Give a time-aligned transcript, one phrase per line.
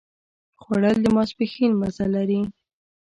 [0.61, 2.41] خوړل د ماسپښين مزه لري